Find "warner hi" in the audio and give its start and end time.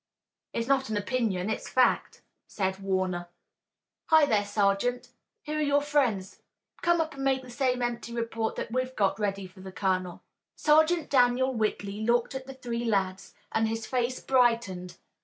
2.79-4.25